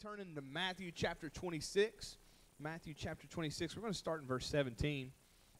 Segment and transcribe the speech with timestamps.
[0.00, 2.16] turning to Matthew chapter 26.
[2.58, 3.76] Matthew chapter 26.
[3.76, 5.12] We're going to start in verse 17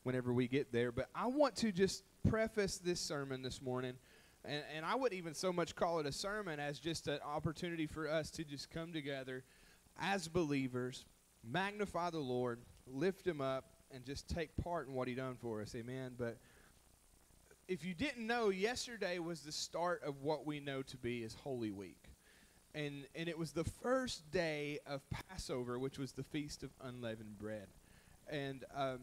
[0.03, 0.91] whenever we get there.
[0.93, 3.97] But I want to just preface this sermon this morning.
[4.47, 7.87] And, and I wouldn't even so much call it a sermon as just an opportunity
[7.87, 9.45] for us to just come together
[10.01, 11.05] as believers,
[11.45, 15.61] magnify the Lord, lift Him up, and just take part in what He done for
[15.61, 15.75] us.
[15.75, 16.13] Amen.
[16.17, 16.39] But
[17.69, 21.35] if you didn't know, yesterday was the start of what we know to be as
[21.35, 22.00] Holy Week
[22.75, 27.39] and and it was the first day of Passover, which was the feast of unleavened
[27.39, 27.69] bread,
[28.31, 29.01] and um,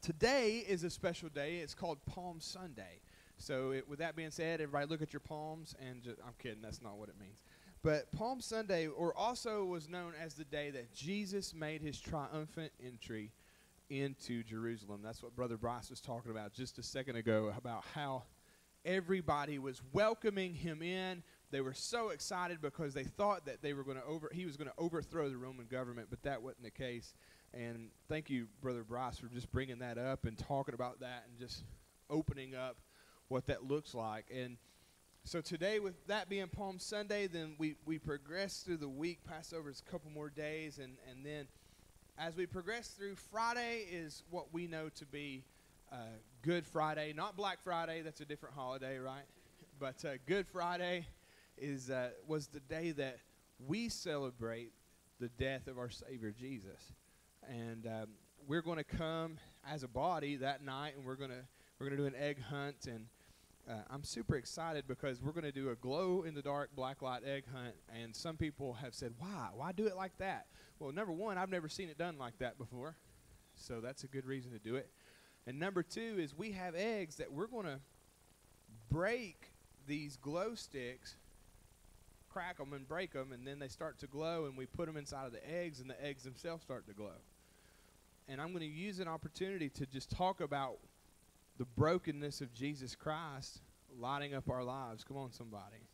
[0.00, 1.56] today is a special day.
[1.56, 3.00] It's called Palm Sunday.
[3.38, 6.62] So, it, with that being said, everybody look at your palms, and I'm kidding.
[6.62, 7.42] That's not what it means.
[7.82, 12.72] But Palm Sunday, or also was known as the day that Jesus made his triumphant
[12.84, 13.30] entry
[13.90, 15.00] into Jerusalem.
[15.04, 18.24] That's what Brother Bryce was talking about just a second ago about how
[18.84, 23.84] everybody was welcoming him in they were so excited because they thought that they were
[23.84, 26.70] going to over he was going to overthrow the Roman government, but that wasn't the
[26.70, 27.14] case.
[27.54, 31.38] And thank you, brother Bryce, for just bringing that up and talking about that and
[31.38, 31.62] just
[32.10, 32.76] opening up
[33.28, 34.26] what that looks like.
[34.34, 34.56] And
[35.24, 39.20] so today, with that being Palm Sunday, then we we progress through the week.
[39.24, 41.46] Passover is a couple more days, and and then
[42.18, 45.44] as we progress through, Friday is what we know to be
[45.92, 45.96] uh,
[46.42, 48.02] Good Friday, not Black Friday.
[48.02, 49.24] That's a different holiday, right?
[49.78, 51.06] But uh, Good Friday
[51.58, 53.18] is uh, was the day that
[53.66, 54.72] we celebrate
[55.20, 56.92] the death of our Savior Jesus,
[57.48, 58.08] and um,
[58.46, 61.44] we're going to come as a body that night, and we're going to
[61.78, 63.06] we're to do an egg hunt, and
[63.68, 67.02] uh, I'm super excited because we're going to do a glow in the dark black
[67.02, 69.48] light egg hunt, and some people have said, "Why?
[69.54, 70.46] Why do it like that?"
[70.78, 72.96] Well, number one, I've never seen it done like that before,
[73.54, 74.90] so that's a good reason to do it.
[75.46, 77.78] And number two is we have eggs that we're going to
[78.90, 79.52] break
[79.86, 81.16] these glow sticks
[82.36, 84.98] crack them and break them, and then they start to glow, and we put them
[84.98, 87.16] inside of the eggs, and the eggs themselves start to glow.
[88.28, 90.76] And I'm going to use an opportunity to just talk about
[91.56, 93.62] the brokenness of Jesus Christ
[93.98, 95.02] lighting up our lives.
[95.02, 95.88] Come on, somebody.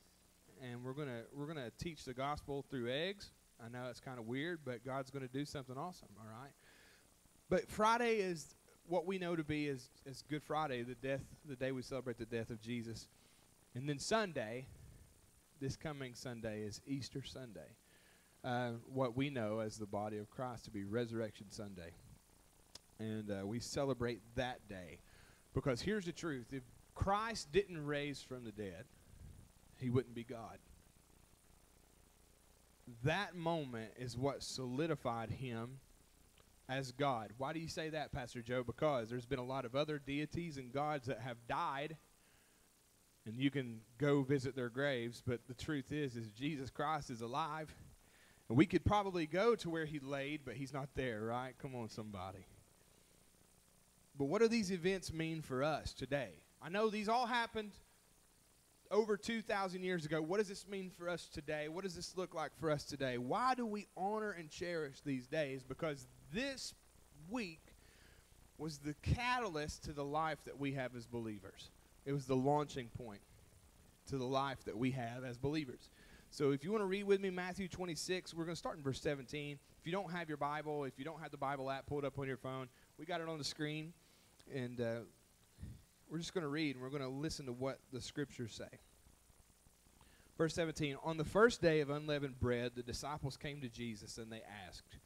[0.61, 3.31] And we're gonna we're gonna teach the gospel through eggs.
[3.65, 6.09] I know it's kind of weird, but God's going to do something awesome.
[6.19, 6.51] All right.
[7.51, 8.57] But Friday is
[8.89, 12.19] what we know to be as, as Good Friday, the death, the day we celebrate
[12.19, 13.07] the death of Jesus,
[13.77, 14.67] and then Sunday
[15.63, 17.77] this coming Sunday is Easter Sunday,
[18.43, 21.93] uh, what we know as the body of Christ to be Resurrection Sunday.
[22.99, 24.99] And uh, we celebrate that day
[25.55, 26.65] because here's the truth if
[26.97, 28.87] Christ didn't raise from the dead,
[29.79, 30.59] he wouldn't be God.
[33.05, 35.79] That moment is what solidified him
[36.69, 37.31] as God.
[37.39, 38.65] Why do you say that, Pastor Joe?
[38.65, 41.97] Because there's been a lot of other deities and gods that have died
[43.27, 47.21] and you can go visit their graves but the truth is is jesus christ is
[47.21, 47.73] alive.
[48.49, 51.55] And we could probably go to where he laid but he's not there right?
[51.61, 52.45] Come on somebody.
[54.19, 56.33] But what do these events mean for us today?
[56.61, 57.73] I know these all happened
[58.91, 60.21] over 2000 years ago.
[60.21, 61.69] What does this mean for us today?
[61.69, 63.17] What does this look like for us today?
[63.17, 65.63] Why do we honor and cherish these days?
[65.63, 66.75] Because this
[67.31, 67.75] week
[68.59, 71.71] was the catalyst to the life that we have as believers
[72.05, 73.21] it was the launching point
[74.09, 75.91] to the life that we have as believers.
[76.31, 78.83] So if you want to read with me Matthew 26, we're going to start in
[78.83, 79.59] verse 17.
[79.79, 82.19] If you don't have your Bible, if you don't have the Bible app pulled up
[82.19, 82.69] on your phone,
[82.99, 83.93] we got it on the screen.
[84.53, 85.01] And uh,
[86.09, 88.79] we're just going to read and we're going to listen to what the scriptures say.
[90.39, 94.33] Verse 17 On the first day of unleavened bread, the disciples came to Jesus and
[94.33, 94.97] they asked,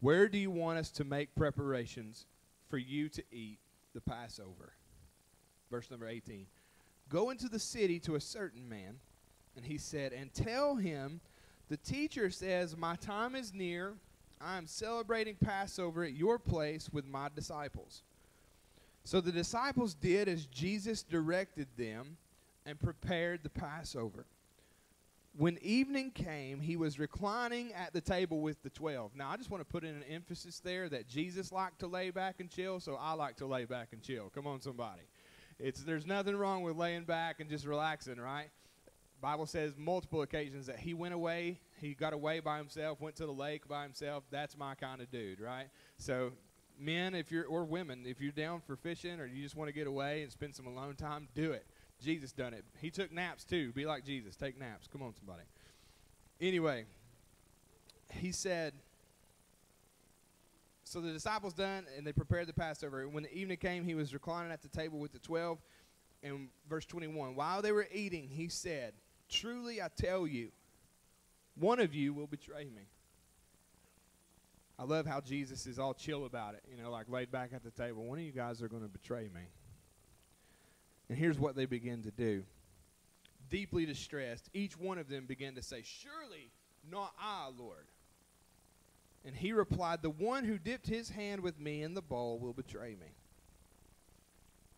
[0.00, 2.26] Where do you want us to make preparations
[2.68, 3.58] for you to eat
[3.94, 4.74] the Passover?
[5.72, 6.46] Verse number 18.
[7.08, 9.00] Go into the city to a certain man,
[9.56, 11.20] and he said, and tell him,
[11.68, 13.94] the teacher says, My time is near.
[14.40, 18.02] I am celebrating Passover at your place with my disciples.
[19.04, 22.16] So the disciples did as Jesus directed them
[22.66, 24.26] and prepared the Passover.
[25.36, 29.12] When evening came, he was reclining at the table with the twelve.
[29.16, 32.10] Now, I just want to put in an emphasis there that Jesus liked to lay
[32.10, 34.30] back and chill, so I like to lay back and chill.
[34.34, 35.02] Come on, somebody.
[35.62, 38.48] It's there's nothing wrong with laying back and just relaxing, right?
[39.20, 43.26] Bible says multiple occasions that he went away, he got away by himself, went to
[43.26, 44.24] the lake by himself.
[44.32, 45.68] That's my kind of dude, right?
[45.98, 46.32] So,
[46.76, 49.72] men, if you're or women, if you're down for fishing or you just want to
[49.72, 51.64] get away and spend some alone time, do it.
[52.02, 52.64] Jesus done it.
[52.80, 53.70] He took naps too.
[53.72, 54.34] Be like Jesus.
[54.34, 54.88] Take naps.
[54.88, 55.44] Come on, somebody.
[56.40, 56.86] Anyway,
[58.10, 58.72] he said,
[60.84, 63.02] so the disciples done, and they prepared the Passover.
[63.02, 65.58] And When the evening came, he was reclining at the table with the twelve.
[66.22, 68.94] In verse 21, while they were eating, he said,
[69.28, 70.50] Truly I tell you,
[71.56, 72.82] one of you will betray me.
[74.78, 77.62] I love how Jesus is all chill about it, you know, like laid back at
[77.62, 78.04] the table.
[78.04, 79.42] One of you guys are going to betray me.
[81.08, 82.44] And here's what they begin to do.
[83.50, 86.50] Deeply distressed, each one of them began to say, Surely
[86.90, 87.86] not I, Lord.
[89.24, 92.52] And he replied, The one who dipped his hand with me in the bowl will
[92.52, 93.14] betray me.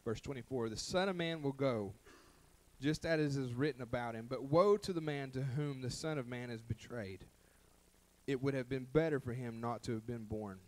[0.04, 1.94] Verse 24 The Son of Man will go,
[2.80, 4.26] just as is written about him.
[4.28, 7.24] But woe to the man to whom the Son of Man is betrayed.
[8.26, 10.58] It would have been better for him not to have been born.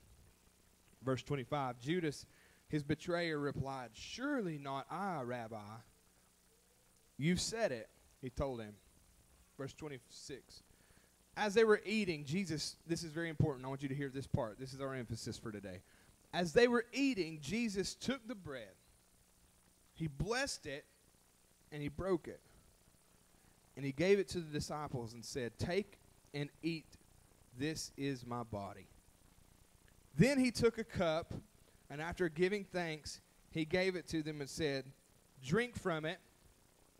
[1.02, 2.26] Verse 25 Judas,
[2.68, 5.56] his betrayer, replied, Surely not I, Rabbi.
[7.18, 7.88] You've said it,
[8.20, 8.74] he told him.
[9.56, 10.62] Verse 26
[11.36, 13.64] as they were eating, Jesus, this is very important.
[13.66, 14.58] I want you to hear this part.
[14.58, 15.80] This is our emphasis for today.
[16.32, 18.74] As they were eating, Jesus took the bread,
[19.94, 20.84] he blessed it,
[21.72, 22.40] and he broke it.
[23.76, 25.98] And he gave it to the disciples and said, Take
[26.32, 26.86] and eat.
[27.58, 28.86] This is my body.
[30.18, 31.34] Then he took a cup,
[31.90, 34.84] and after giving thanks, he gave it to them and said,
[35.44, 36.18] Drink from it,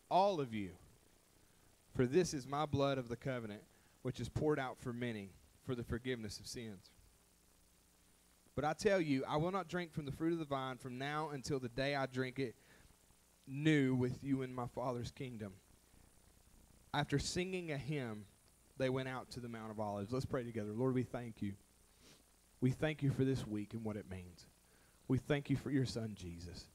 [0.09, 0.69] all of you,
[1.95, 3.61] for this is my blood of the covenant
[4.01, 5.31] which is poured out for many
[5.65, 6.91] for the forgiveness of sins.
[8.55, 10.97] But I tell you, I will not drink from the fruit of the vine from
[10.97, 12.55] now until the day I drink it
[13.47, 15.53] new with you in my Father's kingdom.
[16.93, 18.25] After singing a hymn,
[18.77, 20.11] they went out to the Mount of Olives.
[20.11, 20.71] Let's pray together.
[20.71, 21.53] Lord, we thank you.
[22.61, 24.47] We thank you for this week and what it means.
[25.07, 26.67] We thank you for your son, Jesus.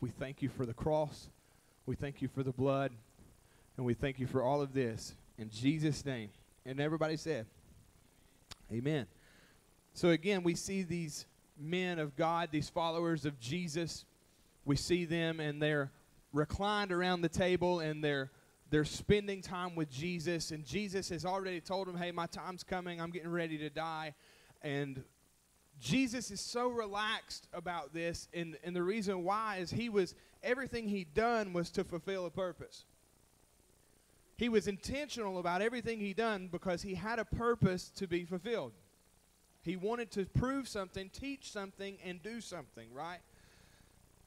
[0.00, 1.28] We thank you for the cross.
[1.86, 2.92] We thank you for the blood.
[3.76, 6.30] And we thank you for all of this in Jesus' name.
[6.66, 7.46] And everybody said,
[8.72, 9.06] Amen.
[9.92, 11.26] So again, we see these
[11.58, 14.04] men of God, these followers of Jesus.
[14.64, 15.92] We see them and they're
[16.32, 18.30] reclined around the table and they're
[18.70, 23.00] they're spending time with Jesus and Jesus has already told them, "Hey, my time's coming.
[23.00, 24.14] I'm getting ready to die."
[24.62, 25.04] And
[25.78, 30.88] Jesus is so relaxed about this and and the reason why is he was everything
[30.88, 32.84] he'd done was to fulfill a purpose.
[34.36, 38.72] He was intentional about everything he done because he had a purpose to be fulfilled.
[39.62, 43.20] He wanted to prove something, teach something, and do something, right?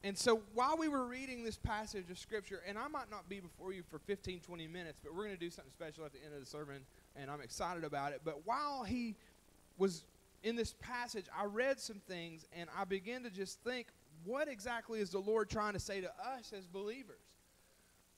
[0.02, 3.40] And so while we were reading this passage of Scripture, and I might not be
[3.40, 6.24] before you for 15, 20 minutes, but we're going to do something special at the
[6.24, 6.82] end of the sermon,
[7.16, 8.22] and I'm excited about it.
[8.24, 9.16] But while he
[9.76, 10.04] was
[10.42, 13.88] in this passage, I read some things, and I began to just think,
[14.24, 17.20] what exactly is the Lord trying to say to us as believers?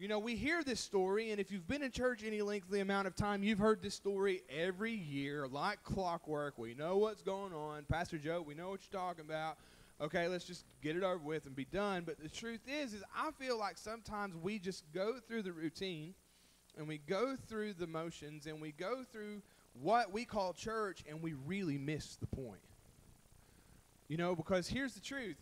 [0.01, 3.07] You know, we hear this story, and if you've been in church any lengthy amount
[3.07, 6.57] of time, you've heard this story every year like clockwork.
[6.57, 7.85] We know what's going on.
[7.85, 9.59] Pastor Joe, we know what you're talking about.
[10.01, 12.05] Okay, let's just get it over with and be done.
[12.07, 16.15] But the truth is, is I feel like sometimes we just go through the routine
[16.79, 19.43] and we go through the motions and we go through
[19.83, 22.63] what we call church and we really miss the point.
[24.09, 25.37] You know, because here's the truth.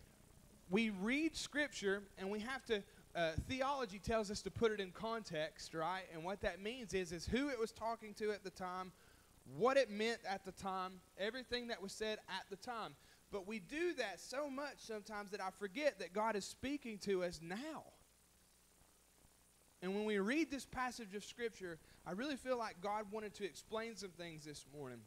[0.68, 2.82] We read scripture and we have to
[3.18, 6.04] uh, theology tells us to put it in context, right?
[6.14, 8.92] And what that means is, is who it was talking to at the time,
[9.56, 12.94] what it meant at the time, everything that was said at the time.
[13.32, 17.24] But we do that so much sometimes that I forget that God is speaking to
[17.24, 17.82] us now.
[19.82, 23.44] And when we read this passage of Scripture, I really feel like God wanted to
[23.44, 25.00] explain some things this morning.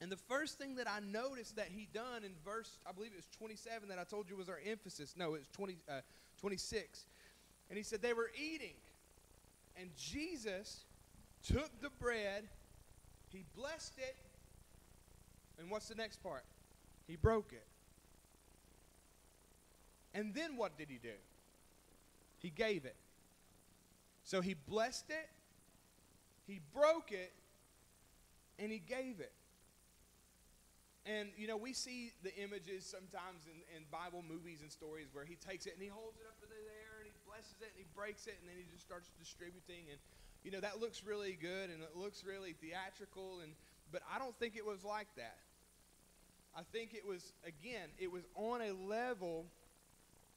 [0.00, 3.16] And the first thing that I noticed that he done in verse, I believe it
[3.16, 5.14] was 27 that I told you was our emphasis.
[5.16, 6.00] No, it was 20, uh,
[6.40, 7.04] 26.
[7.70, 8.74] And he said they were eating.
[9.80, 10.84] And Jesus
[11.46, 12.44] took the bread,
[13.30, 14.16] he blessed it,
[15.58, 16.44] and what's the next part?
[17.06, 17.66] He broke it.
[20.12, 21.14] And then what did he do?
[22.38, 22.96] He gave it.
[24.24, 25.28] So he blessed it,
[26.46, 27.32] he broke it,
[28.58, 29.32] and he gave it.
[31.10, 35.24] And, you know, we see the images sometimes in, in Bible movies and stories where
[35.24, 37.74] he takes it and he holds it up in the air and he blesses it
[37.74, 39.90] and he breaks it and then he just starts distributing.
[39.90, 39.98] And,
[40.44, 43.40] you know, that looks really good and it looks really theatrical.
[43.42, 43.58] And,
[43.90, 45.38] but I don't think it was like that.
[46.54, 49.46] I think it was, again, it was on a level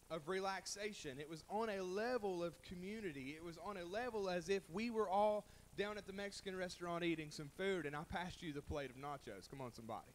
[0.10, 1.20] of relaxation.
[1.20, 3.36] It was on a level of community.
[3.38, 5.46] It was on a level as if we were all
[5.78, 8.98] down at the Mexican restaurant eating some food and I passed you the plate of
[8.98, 9.50] nachos.
[9.50, 10.14] Come on, somebody.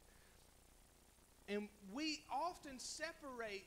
[1.48, 3.66] And we often separate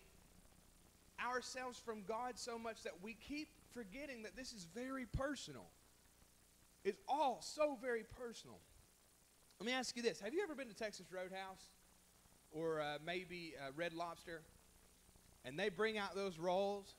[1.20, 5.66] ourselves from God so much that we keep forgetting that this is very personal.
[6.84, 8.60] It's all so very personal.
[9.60, 11.70] Let me ask you this Have you ever been to Texas Roadhouse
[12.52, 14.42] or uh, maybe uh, Red Lobster?
[15.44, 16.94] And they bring out those rolls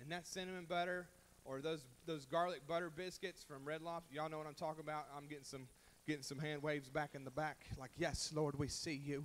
[0.00, 1.08] and that cinnamon butter
[1.44, 4.14] or those those garlic butter biscuits from Red Lobster.
[4.14, 5.06] Y'all know what I'm talking about.
[5.16, 5.68] I'm getting some
[6.06, 9.24] getting some hand waves back in the back, like yes, Lord, we see you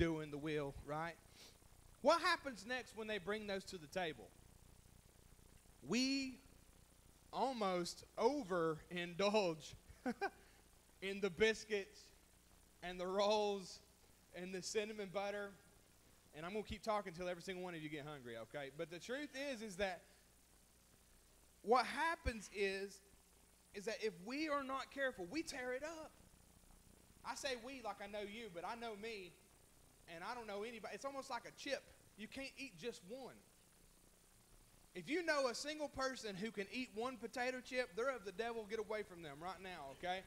[0.00, 1.12] doing the will, right?
[2.00, 4.28] What happens next when they bring those to the table?
[5.86, 6.38] We
[7.34, 9.74] almost overindulge
[11.02, 12.00] in the biscuits
[12.82, 13.80] and the rolls
[14.34, 15.50] and the cinnamon butter.
[16.34, 18.70] And I'm going to keep talking until every single one of you get hungry, okay?
[18.78, 20.00] But the truth is is that
[21.62, 23.00] what happens is
[23.74, 26.10] is that if we are not careful, we tear it up.
[27.24, 29.32] I say we like I know you, but I know me
[30.14, 30.94] and I don't know anybody.
[30.94, 31.82] It's almost like a chip.
[32.16, 33.34] You can't eat just one.
[34.94, 38.32] If you know a single person who can eat one potato chip, they're of the
[38.32, 38.66] devil.
[38.68, 40.20] Get away from them right now, okay?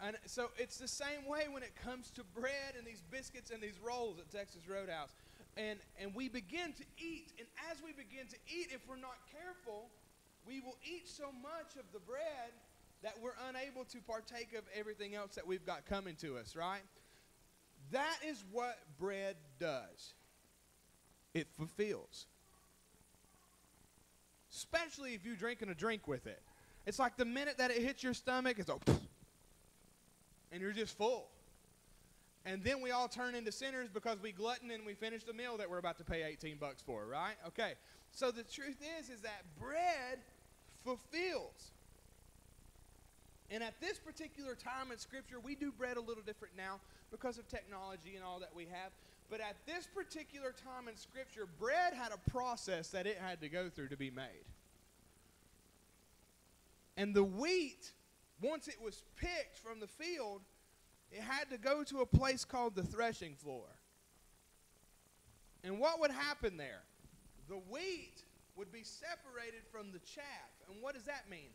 [0.00, 3.62] And so it's the same way when it comes to bread and these biscuits and
[3.62, 5.14] these rolls at Texas Roadhouse.
[5.56, 7.32] And, and we begin to eat.
[7.38, 9.88] And as we begin to eat, if we're not careful,
[10.46, 12.52] we will eat so much of the bread
[13.02, 16.82] that we're unable to partake of everything else that we've got coming to us, right?
[17.92, 20.14] That is what bread does
[21.34, 22.26] it fulfills.
[24.52, 26.42] Especially if you're drinking a drink with it.
[26.86, 28.80] It's like the minute that it hits your stomach, it's like,
[30.52, 31.28] and you're just full.
[32.44, 35.56] And then we all turn into sinners because we glutton and we finish the meal
[35.58, 37.36] that we're about to pay 18 bucks for, right?
[37.46, 37.74] Okay.
[38.10, 40.18] So the truth is is that bread
[40.84, 41.51] fulfills.
[43.52, 46.80] And at this particular time in Scripture, we do bread a little different now
[47.10, 48.92] because of technology and all that we have.
[49.28, 53.50] But at this particular time in Scripture, bread had a process that it had to
[53.50, 54.46] go through to be made.
[56.96, 57.92] And the wheat,
[58.40, 60.40] once it was picked from the field,
[61.10, 63.66] it had to go to a place called the threshing floor.
[65.62, 66.82] And what would happen there?
[67.50, 68.24] The wheat
[68.56, 70.50] would be separated from the chaff.
[70.70, 71.50] And what does that mean?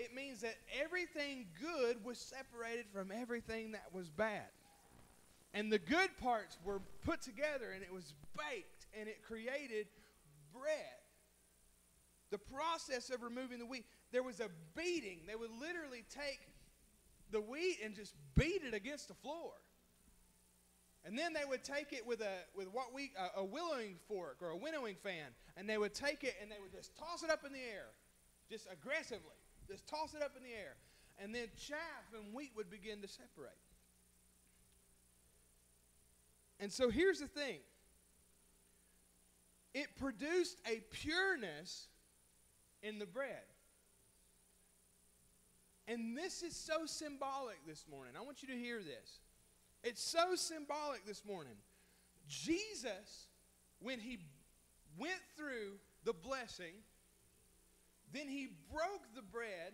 [0.00, 4.48] It means that everything good was separated from everything that was bad.
[5.52, 9.88] And the good parts were put together and it was baked and it created
[10.54, 11.00] bread.
[12.30, 15.18] The process of removing the wheat, there was a beating.
[15.26, 16.40] They would literally take
[17.30, 19.52] the wheat and just beat it against the floor.
[21.04, 24.36] And then they would take it with a with what we a, a winnowing fork
[24.42, 27.30] or a winnowing fan, and they would take it and they would just toss it
[27.30, 27.88] up in the air,
[28.50, 29.39] just aggressively.
[29.70, 30.74] Just toss it up in the air.
[31.22, 31.78] And then chaff
[32.14, 33.52] and wheat would begin to separate.
[36.58, 37.58] And so here's the thing
[39.72, 41.86] it produced a pureness
[42.82, 43.44] in the bread.
[45.86, 48.14] And this is so symbolic this morning.
[48.16, 49.20] I want you to hear this.
[49.82, 51.54] It's so symbolic this morning.
[52.28, 53.26] Jesus,
[53.80, 54.18] when he
[54.98, 56.74] went through the blessing,
[58.12, 59.72] then he broke the bread.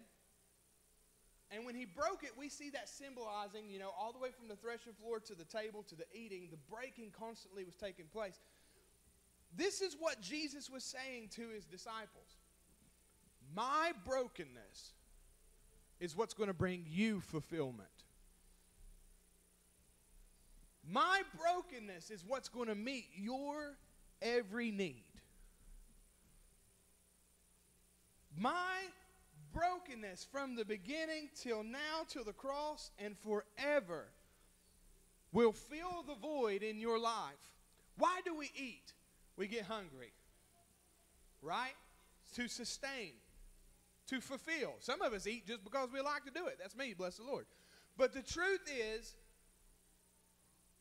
[1.50, 4.48] And when he broke it, we see that symbolizing, you know, all the way from
[4.48, 8.40] the threshing floor to the table to the eating, the breaking constantly was taking place.
[9.54, 12.36] This is what Jesus was saying to his disciples
[13.54, 14.92] My brokenness
[16.00, 17.88] is what's going to bring you fulfillment.
[20.88, 23.76] My brokenness is what's going to meet your
[24.22, 25.05] every need.
[28.38, 28.82] My
[29.52, 34.04] brokenness from the beginning till now, till the cross, and forever
[35.32, 37.34] will fill the void in your life.
[37.96, 38.92] Why do we eat?
[39.36, 40.12] We get hungry,
[41.42, 41.74] right?
[42.34, 43.12] To sustain,
[44.08, 44.74] to fulfill.
[44.80, 46.58] Some of us eat just because we like to do it.
[46.60, 47.46] That's me, bless the Lord.
[47.96, 49.14] But the truth is,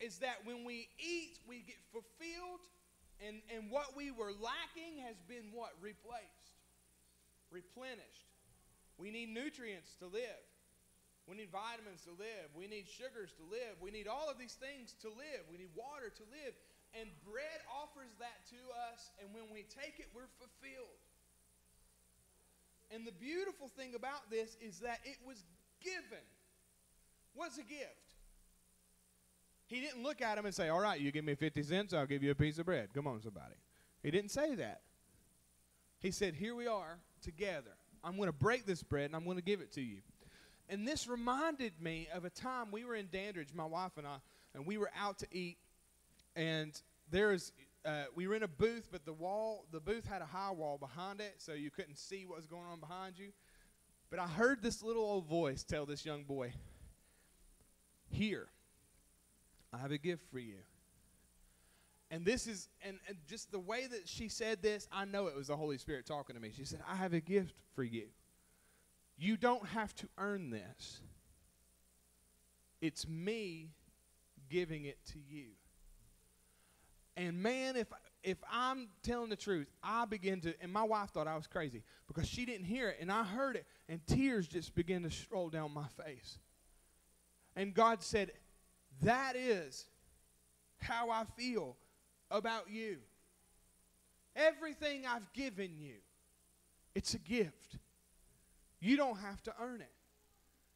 [0.02, 2.60] is that when we eat, we get fulfilled,
[3.26, 5.72] and, and what we were lacking has been what?
[5.82, 6.45] Replaced
[7.56, 8.28] replenished.
[9.00, 10.44] We need nutrients to live.
[11.26, 12.52] We need vitamins to live.
[12.54, 13.80] We need sugars to live.
[13.80, 15.48] We need all of these things to live.
[15.50, 16.54] We need water to live.
[16.94, 21.02] And bread offers that to us, and when we take it, we're fulfilled.
[22.94, 25.44] And the beautiful thing about this is that it was
[25.82, 26.24] given.
[27.34, 28.16] Was a gift.
[29.68, 32.06] He didn't look at him and say, All right, you give me 50 cents, I'll
[32.06, 32.94] give you a piece of bread.
[32.94, 33.56] Come on, somebody.
[34.04, 34.82] He didn't say that.
[36.06, 37.72] He said, Here we are together.
[38.04, 40.02] I'm going to break this bread and I'm going to give it to you.
[40.70, 44.18] And this reminded me of a time we were in Dandridge, my wife and I,
[44.54, 45.58] and we were out to eat.
[46.36, 47.54] And there's,
[47.86, 50.78] uh, we were in a booth, but the wall, the booth had a high wall
[50.78, 53.32] behind it, so you couldn't see what was going on behind you.
[54.12, 56.54] But I heard this little old voice tell this young boy,
[58.10, 58.46] Here,
[59.74, 60.58] I have a gift for you.
[62.12, 65.36] And this is, and, and just the way that she said this, I know it
[65.36, 66.52] was the Holy Spirit talking to me.
[66.56, 68.08] She said, I have a gift for you.
[69.18, 71.00] You don't have to earn this,
[72.82, 73.72] it's me
[74.50, 75.48] giving it to you.
[77.18, 77.88] And man, if
[78.24, 81.84] if I'm telling the truth, I begin to, and my wife thought I was crazy
[82.08, 85.50] because she didn't hear it, and I heard it, and tears just began to stroll
[85.50, 86.40] down my face.
[87.56, 88.32] And God said,
[89.04, 89.86] That is
[90.80, 91.78] how I feel
[92.36, 92.98] about you.
[94.36, 95.96] Everything I've given you,
[96.94, 97.78] it's a gift.
[98.80, 99.94] You don't have to earn it,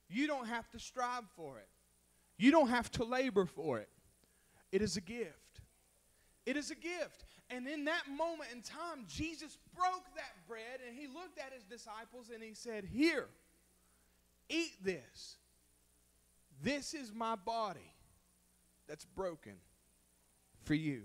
[0.10, 1.68] you don't have to strive for it,
[2.38, 3.90] you don't have to labor for it.
[4.72, 5.62] It is a gift.
[6.46, 7.26] It is a gift.
[7.50, 11.64] And in that moment in time, Jesus broke that bread and he looked at his
[11.64, 13.26] disciples and he said, Here,
[14.48, 15.38] eat this.
[16.62, 17.94] This is my body
[18.88, 19.54] that's broken
[20.64, 21.04] for you.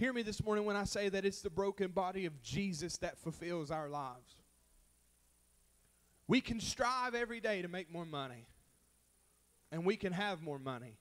[0.00, 3.18] Hear me this morning when I say that it's the broken body of Jesus that
[3.18, 4.34] fulfills our lives.
[6.26, 8.46] We can strive every day to make more money,
[9.70, 10.96] and we can have more money,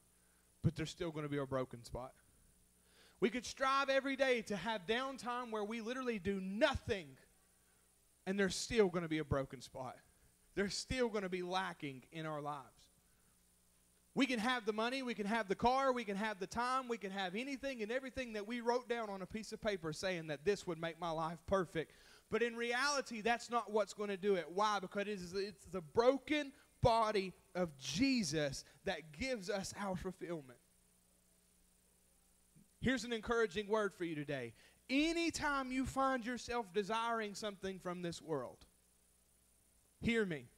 [0.66, 2.12] but there's still going to be a broken spot.
[3.22, 7.08] We could strive every day to have downtime where we literally do nothing,
[8.28, 9.96] and there's still going to be a broken spot.
[10.56, 12.79] There's still going to be lacking in our lives.
[14.20, 16.90] We can have the money, we can have the car, we can have the time,
[16.90, 19.94] we can have anything and everything that we wrote down on a piece of paper
[19.94, 21.94] saying that this would make my life perfect.
[22.30, 24.48] But in reality, that's not what's going to do it.
[24.54, 24.80] Why?
[24.82, 30.60] Because it is, it's the broken body of Jesus that gives us our fulfillment.
[32.82, 34.52] Here's an encouraging word for you today.
[34.90, 38.58] Anytime you find yourself desiring something from this world,
[40.02, 40.50] hear me.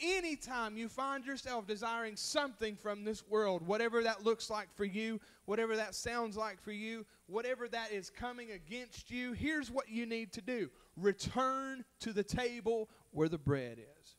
[0.00, 5.20] Anytime you find yourself desiring something from this world, whatever that looks like for you,
[5.46, 10.06] whatever that sounds like for you, whatever that is coming against you, here's what you
[10.06, 14.16] need to do return to the table where the bread is.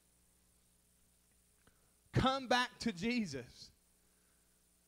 [2.14, 3.72] Come back to Jesus.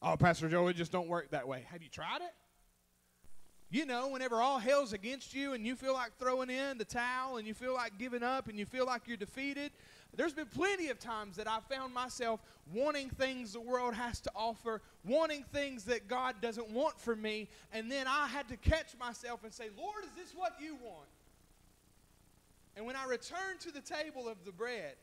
[0.02, 1.66] Oh, Pastor Joe, it just don't work that way.
[1.72, 2.34] Have you tried it?
[3.72, 7.38] You know, whenever all hell's against you and you feel like throwing in the towel
[7.38, 9.72] and you feel like giving up and you feel like you're defeated,
[10.14, 12.42] there's been plenty of times that I've found myself
[12.74, 17.48] wanting things the world has to offer, wanting things that God doesn't want for me,
[17.72, 21.08] and then I had to catch myself and say, Lord, is this what you want?
[22.76, 24.96] And when I return to the table of the bread,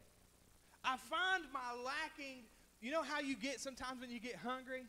[0.85, 2.45] I find my lacking
[2.81, 4.85] you know how you get sometimes when you get hungry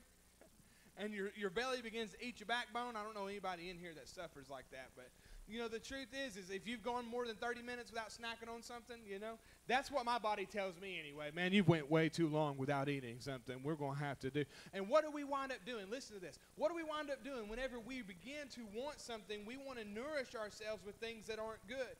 [0.99, 2.95] and your, your belly begins to eat your backbone?
[2.95, 5.09] I don't know anybody in here that suffers like that, but
[5.47, 8.53] you know the truth is is if you've gone more than 30 minutes without snacking
[8.53, 11.31] on something, you know, that's what my body tells me anyway.
[11.33, 13.55] Man, you've went way too long without eating something.
[13.63, 14.43] We're going to have to do.
[14.73, 15.85] And what do we wind up doing?
[15.89, 16.37] Listen to this.
[16.55, 19.45] What do we wind up doing whenever we begin to want something?
[19.45, 21.95] We want to nourish ourselves with things that aren't good.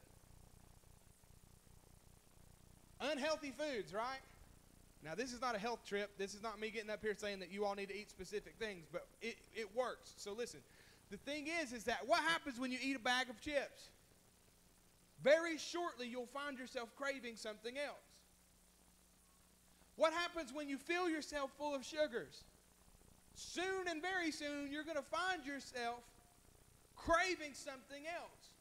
[3.01, 4.19] Unhealthy foods, right?
[5.03, 6.11] Now, this is not a health trip.
[6.17, 8.55] This is not me getting up here saying that you all need to eat specific
[8.59, 10.13] things, but it, it works.
[10.17, 10.59] So listen.
[11.09, 13.89] The thing is, is that what happens when you eat a bag of chips?
[15.23, 17.97] Very shortly, you'll find yourself craving something else.
[19.95, 22.43] What happens when you fill yourself full of sugars?
[23.35, 26.03] Soon and very soon, you're going to find yourself
[26.95, 28.53] craving something else.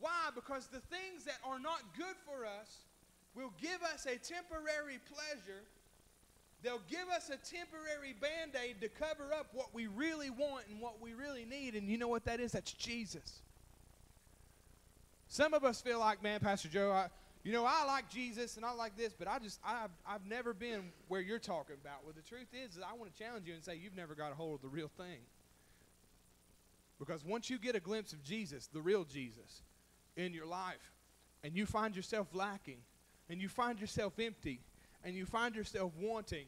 [0.00, 0.30] Why?
[0.34, 2.86] Because the things that are not good for us
[3.34, 5.62] will give us a temporary pleasure
[6.62, 10.80] They'll give us a temporary band aid to cover up what we really want and
[10.80, 11.74] what we really need.
[11.74, 12.52] And you know what that is?
[12.52, 13.40] That's Jesus.
[15.28, 17.08] Some of us feel like, man, Pastor Joe, I,
[17.44, 20.52] you know, I like Jesus and I like this, but I just, I've, I've never
[20.52, 22.04] been where you're talking about.
[22.04, 24.32] Well, the truth is, is I want to challenge you and say you've never got
[24.32, 25.20] a hold of the real thing.
[26.98, 29.62] Because once you get a glimpse of Jesus, the real Jesus,
[30.16, 30.92] in your life,
[31.42, 32.76] and you find yourself lacking,
[33.30, 34.60] and you find yourself empty,
[35.04, 36.46] and you find yourself wanting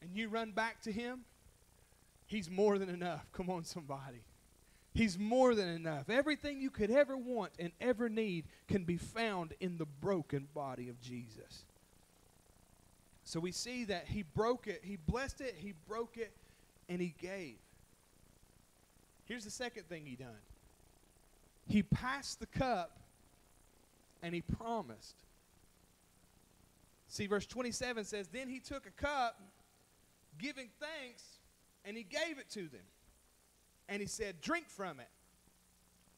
[0.00, 1.24] and you run back to Him,
[2.26, 3.26] He's more than enough.
[3.32, 4.22] Come on, somebody.
[4.94, 6.08] He's more than enough.
[6.08, 10.88] Everything you could ever want and ever need can be found in the broken body
[10.88, 11.64] of Jesus.
[13.24, 16.32] So we see that He broke it, He blessed it, He broke it,
[16.88, 17.56] and He gave.
[19.24, 20.42] Here's the second thing He done
[21.66, 22.98] He passed the cup
[24.22, 25.16] and He promised.
[27.14, 29.40] See, verse 27 says, Then he took a cup,
[30.36, 31.22] giving thanks,
[31.84, 32.82] and he gave it to them.
[33.88, 35.06] And he said, Drink from it,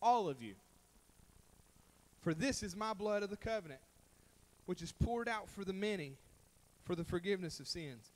[0.00, 0.54] all of you.
[2.22, 3.82] For this is my blood of the covenant,
[4.64, 6.16] which is poured out for the many
[6.84, 8.10] for the forgiveness of sins.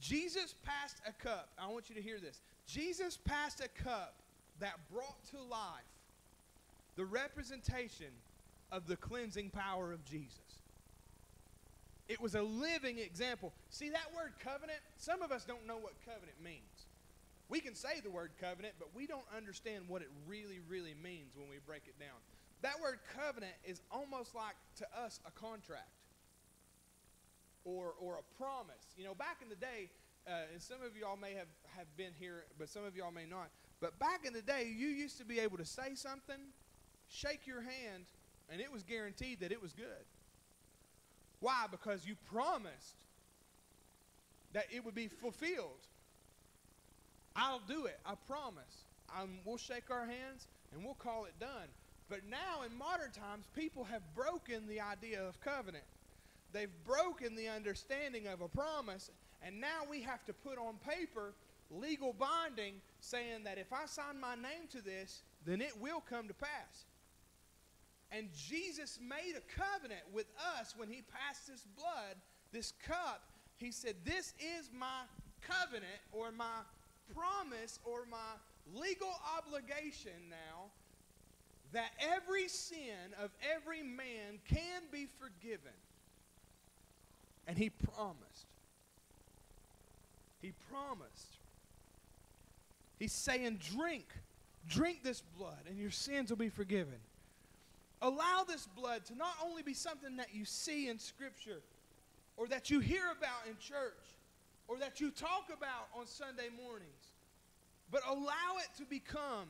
[0.00, 1.50] Jesus passed a cup.
[1.58, 2.40] I want you to hear this.
[2.66, 4.14] Jesus passed a cup
[4.58, 5.82] that brought to life
[6.96, 8.06] the representation
[8.70, 10.51] of the cleansing power of Jesus.
[12.12, 13.54] It was a living example.
[13.70, 14.80] See that word covenant?
[14.98, 16.84] Some of us don't know what covenant means.
[17.48, 21.36] We can say the word covenant, but we don't understand what it really, really means
[21.38, 22.20] when we break it down.
[22.60, 25.88] That word covenant is almost like to us a contract
[27.64, 28.92] or, or a promise.
[28.98, 29.88] You know, back in the day,
[30.26, 31.48] uh, and some of y'all may have,
[31.78, 33.48] have been here, but some of y'all may not.
[33.80, 36.52] But back in the day, you used to be able to say something,
[37.08, 38.04] shake your hand,
[38.50, 40.04] and it was guaranteed that it was good.
[41.42, 41.66] Why?
[41.70, 42.94] Because you promised
[44.52, 45.82] that it would be fulfilled.
[47.34, 47.98] I'll do it.
[48.06, 48.84] I promise.
[49.18, 51.68] Um, we'll shake our hands and we'll call it done.
[52.08, 55.84] But now in modern times, people have broken the idea of covenant.
[56.52, 59.10] They've broken the understanding of a promise,
[59.44, 61.32] and now we have to put on paper
[61.70, 66.28] legal binding saying that if I sign my name to this, then it will come
[66.28, 66.84] to pass.
[68.14, 70.26] And Jesus made a covenant with
[70.58, 72.16] us when he passed this blood,
[72.52, 73.22] this cup.
[73.56, 75.02] He said, This is my
[75.40, 76.60] covenant or my
[77.14, 78.18] promise or my
[78.74, 80.70] legal obligation now
[81.72, 85.72] that every sin of every man can be forgiven.
[87.46, 88.46] And he promised.
[90.42, 91.38] He promised.
[92.98, 94.04] He's saying, drink,
[94.68, 96.98] drink this blood, and your sins will be forgiven.
[98.02, 101.62] Allow this blood to not only be something that you see in Scripture
[102.36, 103.94] or that you hear about in church
[104.66, 107.12] or that you talk about on Sunday mornings,
[107.92, 109.46] but allow it to become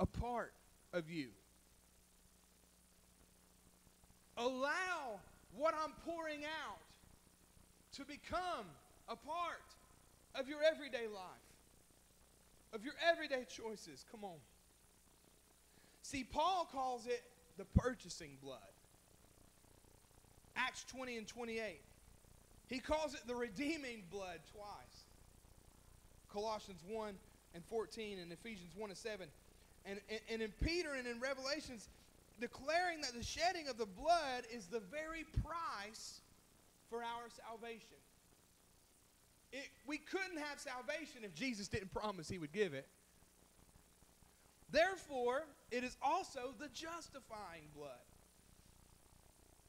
[0.00, 0.54] a part
[0.94, 1.28] of you.
[4.38, 5.20] Allow
[5.54, 6.78] what I'm pouring out
[7.96, 8.64] to become
[9.10, 9.60] a part
[10.34, 11.50] of your everyday life,
[12.72, 14.06] of your everyday choices.
[14.10, 14.38] Come on.
[16.02, 17.22] See, Paul calls it
[17.56, 18.58] the purchasing blood.
[20.56, 21.80] Acts 20 and 28.
[22.68, 25.04] He calls it the redeeming blood twice.
[26.32, 27.14] Colossians 1
[27.54, 29.26] and 14 and Ephesians 1 and 7.
[29.86, 31.88] And, and, and in Peter and in Revelations,
[32.40, 36.20] declaring that the shedding of the blood is the very price
[36.88, 37.96] for our salvation.
[39.52, 42.86] It, we couldn't have salvation if Jesus didn't promise he would give it.
[44.72, 47.90] Therefore, it is also the justifying blood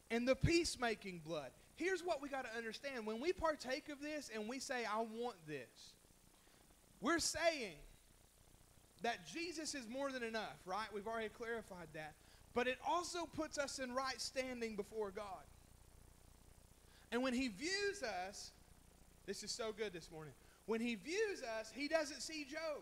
[0.09, 1.49] and the peacemaking blood.
[1.75, 3.05] Here's what we got to understand.
[3.05, 5.93] When we partake of this and we say, I want this,
[6.99, 7.77] we're saying
[9.01, 10.87] that Jesus is more than enough, right?
[10.93, 12.13] We've already clarified that.
[12.53, 15.25] But it also puts us in right standing before God.
[17.11, 18.51] And when He views us,
[19.25, 20.33] this is so good this morning.
[20.65, 22.81] When He views us, He doesn't see Job.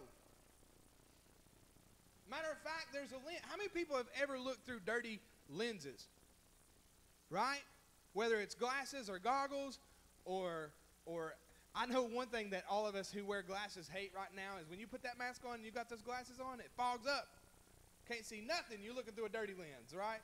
[2.80, 3.42] Fact, there's a lens.
[3.50, 6.08] How many people have ever looked through dirty lenses?
[7.30, 7.62] Right?
[8.14, 9.80] Whether it's glasses or goggles
[10.24, 10.72] or
[11.06, 11.34] or
[11.76, 14.70] I know one thing that all of us who wear glasses hate right now is
[14.70, 17.28] when you put that mask on and you got those glasses on, it fogs up.
[18.08, 18.80] Can't see nothing.
[18.82, 20.20] You're looking through a dirty lens, right?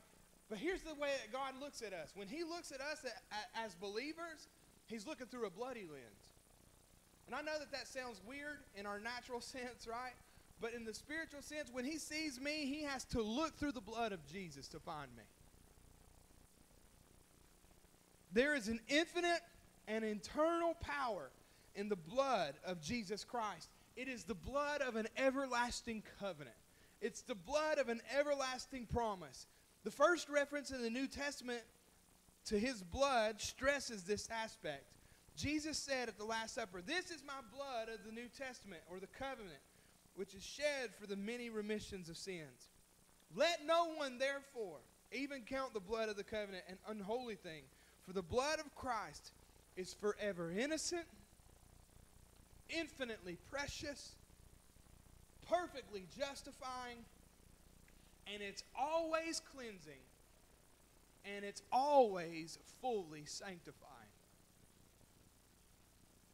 [0.50, 2.14] But here's the way that God looks at us.
[2.16, 3.06] When He looks at us
[3.56, 4.48] as believers,
[4.88, 6.32] He's looking through a bloody lens.
[7.28, 10.14] And I know that that sounds weird in our natural sense, right?
[10.62, 13.82] But in the spiritual sense, when he sees me, he has to look through the
[13.82, 15.24] blood of Jesus to find me.
[18.32, 19.42] There is an infinite
[19.88, 21.30] and internal power
[21.76, 23.70] in the blood of Jesus Christ.
[23.96, 26.56] It is the blood of an everlasting covenant.
[27.02, 29.48] It's the blood of an everlasting promise.
[29.84, 31.62] The first reference in the New Testament
[32.46, 34.86] to his blood stresses this aspect.
[35.36, 39.00] Jesus said at the Last Supper, This is my blood of the New Testament or
[39.00, 39.60] the covenant
[40.16, 42.70] which is shed for the many remissions of sins.
[43.36, 44.78] Let no one, therefore,
[45.12, 47.64] even count the blood of the covenant an unholy thing,
[48.06, 49.32] for the blood of Christ
[49.76, 51.06] is forever innocent,
[52.70, 54.16] infinitely precious,
[55.50, 56.98] perfectly justifying,
[58.32, 60.02] and it's always cleansing,
[61.26, 63.92] and it's always fully sanctifying.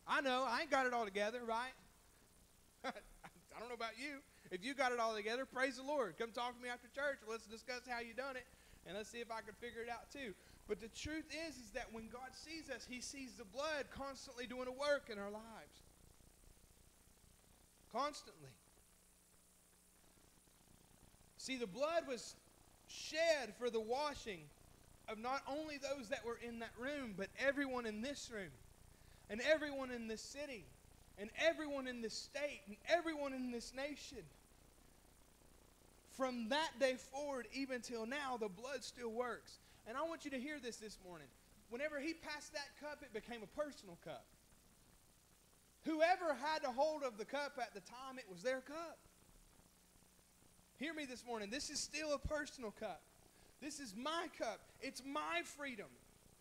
[0.07, 1.73] I know, I ain't got it all together, right?
[3.55, 4.19] I don't know about you.
[4.51, 6.15] If you got it all together, praise the Lord.
[6.17, 7.19] Come talk to me after church.
[7.29, 8.45] Let's discuss how you done it,
[8.85, 10.33] and let's see if I can figure it out too.
[10.67, 14.47] But the truth is, is that when God sees us, He sees the blood constantly
[14.47, 15.83] doing a work in our lives.
[17.91, 18.55] Constantly.
[21.37, 22.35] See, the blood was
[22.87, 24.41] shed for the washing
[25.09, 28.51] of not only those that were in that room, but everyone in this room
[29.29, 30.65] and everyone in this city.
[31.19, 34.23] And everyone in this state and everyone in this nation.
[36.17, 39.59] From that day forward, even till now, the blood still works.
[39.87, 41.27] And I want you to hear this this morning.
[41.69, 44.25] Whenever he passed that cup, it became a personal cup.
[45.85, 48.99] Whoever had a hold of the cup at the time, it was their cup.
[50.77, 51.49] Hear me this morning.
[51.49, 53.01] This is still a personal cup.
[53.61, 54.59] This is my cup.
[54.81, 55.87] It's my freedom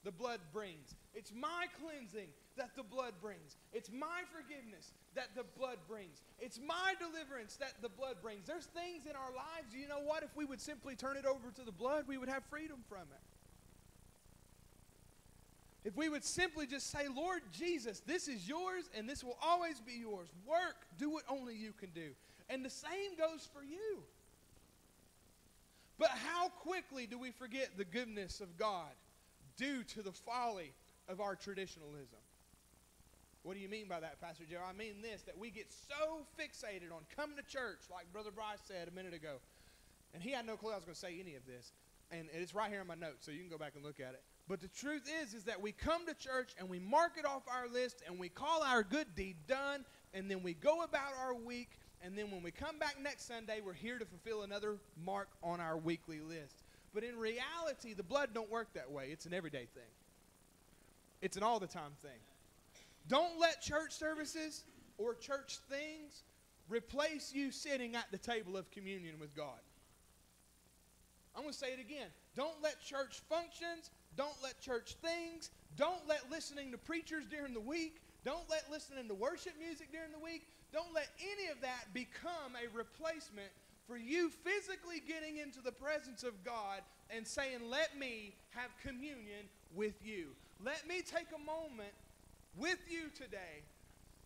[0.04, 0.94] the blood brings.
[1.14, 2.28] It's my cleansing
[2.60, 3.56] that the blood brings.
[3.72, 6.20] It's my forgiveness that the blood brings.
[6.38, 8.46] It's my deliverance that the blood brings.
[8.46, 10.22] There's things in our lives, you know what?
[10.22, 13.08] If we would simply turn it over to the blood, we would have freedom from
[13.10, 13.24] it.
[15.88, 19.80] If we would simply just say, Lord Jesus, this is yours and this will always
[19.80, 20.28] be yours.
[20.46, 22.10] Work, do what only you can do.
[22.50, 24.02] And the same goes for you.
[25.98, 28.92] But how quickly do we forget the goodness of God
[29.56, 30.74] due to the folly
[31.08, 32.18] of our traditionalism?
[33.42, 34.60] What do you mean by that, Pastor Joe?
[34.68, 38.60] I mean this that we get so fixated on coming to church, like Brother Bryce
[38.66, 39.36] said a minute ago.
[40.12, 41.72] And he had no clue I was going to say any of this.
[42.10, 44.14] And it's right here in my notes, so you can go back and look at
[44.14, 44.22] it.
[44.48, 47.42] But the truth is, is that we come to church and we mark it off
[47.48, 51.34] our list and we call our good deed done, and then we go about our
[51.34, 51.70] week,
[52.02, 55.60] and then when we come back next Sunday, we're here to fulfill another mark on
[55.60, 56.64] our weekly list.
[56.92, 59.10] But in reality, the blood don't work that way.
[59.12, 59.92] It's an everyday thing.
[61.22, 62.18] It's an all the time thing.
[63.08, 64.64] Don't let church services
[64.98, 66.22] or church things
[66.68, 69.58] replace you sitting at the table of communion with God.
[71.34, 72.08] I'm going to say it again.
[72.36, 75.50] Don't let church functions don't let church things.
[75.76, 78.02] Don't let listening to preachers during the week.
[78.24, 80.46] Don't let listening to worship music during the week.
[80.72, 83.50] Don't let any of that become a replacement
[83.86, 89.48] for you physically getting into the presence of God and saying, Let me have communion
[89.74, 90.28] with you.
[90.62, 91.94] Let me take a moment
[92.56, 93.64] with you today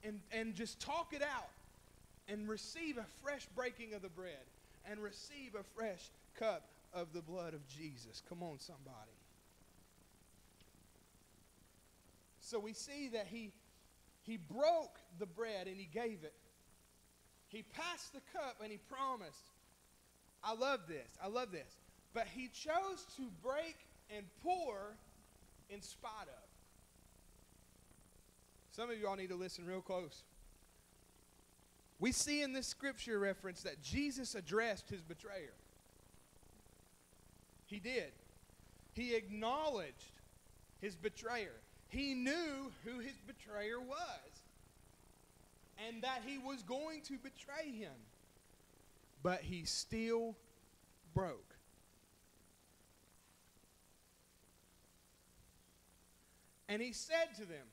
[0.03, 1.51] and, and just talk it out
[2.29, 4.45] and receive a fresh breaking of the bread
[4.89, 8.23] and receive a fresh cup of the blood of Jesus.
[8.29, 9.13] Come on, somebody.
[12.41, 13.51] So we see that he,
[14.23, 16.35] he broke the bread and he gave it.
[17.49, 19.51] He passed the cup and he promised.
[20.43, 21.09] I love this.
[21.23, 21.79] I love this.
[22.13, 23.77] But he chose to break
[24.15, 24.97] and pour
[25.71, 26.54] in spite of.
[28.75, 30.25] Some of you all need to listen real close.
[32.01, 35.55] We see in this scripture reference that Jesus addressed his betrayer.
[37.67, 38.11] He did.
[38.95, 40.11] He acknowledged
[40.81, 41.53] his betrayer.
[41.87, 44.43] He knew who his betrayer was
[45.87, 47.95] and that he was going to betray him.
[49.23, 50.35] But he still
[51.15, 51.55] broke.
[56.69, 57.67] And he said to them,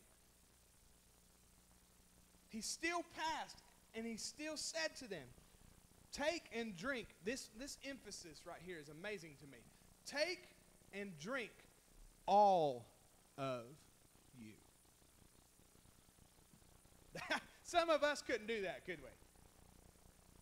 [2.51, 3.63] he still passed
[3.95, 5.25] and he still said to them,
[6.11, 7.07] Take and drink.
[7.23, 9.59] This, this emphasis right here is amazing to me.
[10.05, 10.49] Take
[10.93, 11.51] and drink
[12.25, 12.85] all
[13.37, 13.63] of
[14.37, 14.51] you.
[17.63, 19.09] Some of us couldn't do that, could we?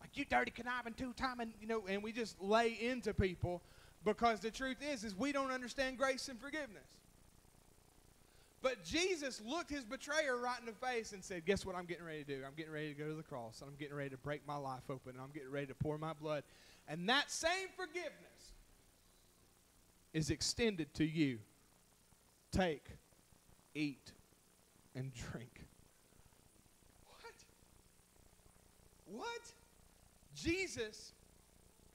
[0.00, 3.62] Like you dirty conniving two time and you know, and we just lay into people
[4.04, 6.88] because the truth is is we don't understand grace and forgiveness.
[8.62, 12.04] But Jesus looked his betrayer right in the face and said, Guess what I'm getting
[12.04, 12.42] ready to do?
[12.46, 14.56] I'm getting ready to go to the cross, and I'm getting ready to break my
[14.56, 16.44] life open, and I'm getting ready to pour my blood.
[16.86, 18.52] And that same forgiveness
[20.12, 21.38] is extended to you.
[22.52, 22.86] Take,
[23.74, 24.12] eat,
[24.94, 25.66] and drink.
[27.06, 27.34] What?
[29.06, 29.52] What?
[30.34, 31.12] Jesus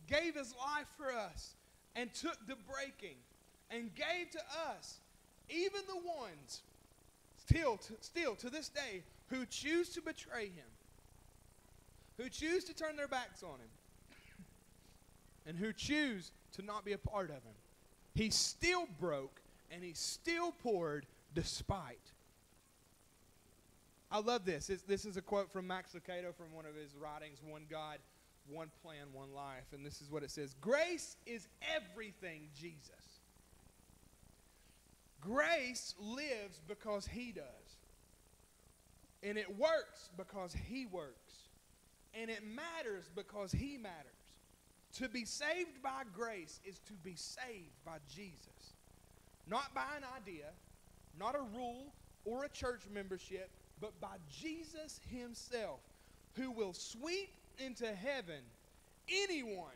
[0.08, 1.56] gave his life for us
[1.96, 3.18] and took the breaking
[3.70, 5.00] and gave to us,
[5.50, 6.62] even the ones
[7.46, 10.66] still to, still to this day who choose to betray him,
[12.18, 13.70] who choose to turn their backs on him,
[15.48, 17.56] and who choose to not be a part of him.
[18.14, 22.12] He still broke and he still poured despite
[24.16, 24.70] I love this.
[24.70, 27.98] It's, this is a quote from Max Lucado from one of his writings, One God,
[28.50, 29.66] One Plan, One Life.
[29.74, 32.90] And this is what it says Grace is everything, Jesus.
[35.22, 37.44] Grace lives because he does.
[39.24, 41.50] And it works because he works.
[42.14, 44.12] And it matters because he matters.
[45.00, 48.76] To be saved by grace is to be saved by Jesus.
[49.48, 50.46] Not by an idea,
[51.20, 53.50] not a rule or a church membership,
[53.82, 55.80] but by Jesus Himself,
[56.36, 58.42] who will sweep into heaven
[59.10, 59.68] anyone.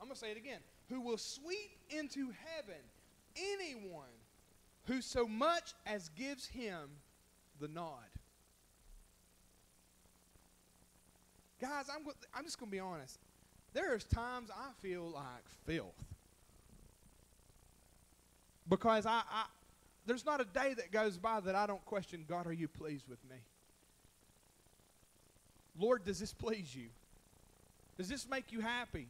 [0.00, 0.60] I'm going to say it again.
[0.88, 2.80] Who will sweep into heaven
[3.36, 4.04] anyone
[4.86, 6.90] who so much as gives him
[7.60, 7.98] the nod.
[11.60, 13.18] Guys, I'm, go- I'm just going to be honest.
[13.72, 15.94] There's times I feel like filth.
[18.68, 19.44] Because I, I,
[20.06, 23.08] there's not a day that goes by that I don't question God, are you pleased
[23.08, 23.36] with me?
[25.78, 26.88] Lord, does this please you?
[27.96, 29.06] Does this make you happy?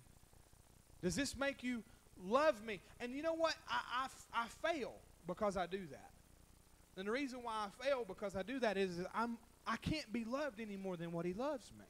[1.03, 1.83] Does this make you
[2.29, 2.81] love me?
[3.01, 3.55] And you know what?
[3.69, 4.93] I, I, I fail
[5.27, 6.11] because I do that.
[6.97, 10.25] And the reason why I fail because I do that is I'm, I can't be
[10.25, 11.87] loved any more than what He loves me.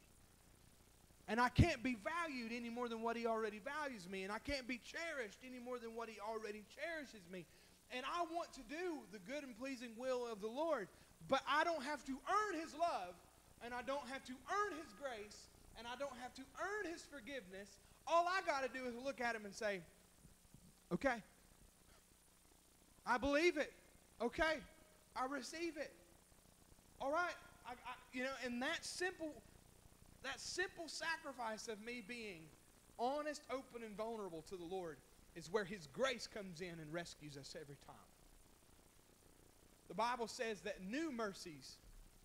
[1.28, 4.22] And I can't be valued any more than what He already values me.
[4.22, 7.46] And I can't be cherished any more than what He already cherishes me.
[7.90, 10.88] And I want to do the good and pleasing will of the Lord.
[11.28, 13.14] But I don't have to earn His love.
[13.64, 15.38] And I don't have to earn His grace.
[15.78, 17.70] And I don't have to earn His forgiveness.
[18.06, 19.80] All I got to do is look at Him and say,
[20.92, 21.22] okay.
[23.06, 23.72] I believe it.
[24.20, 24.58] Okay.
[25.16, 25.92] I receive it.
[27.00, 27.34] All right.
[27.66, 29.32] I, I, you know, and that simple,
[30.22, 32.42] that simple sacrifice of me being
[32.98, 34.98] honest, open, and vulnerable to the Lord
[35.34, 37.96] is where His grace comes in and rescues us every time.
[39.88, 41.76] The Bible says that new mercies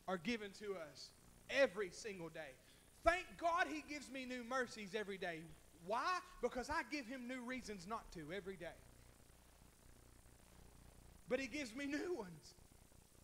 [0.07, 1.09] are given to us
[1.49, 2.55] every single day.
[3.03, 5.39] Thank God He gives me new mercies every day.
[5.87, 6.19] Why?
[6.41, 8.77] Because I give Him new reasons not to every day.
[11.29, 12.53] But He gives me new ones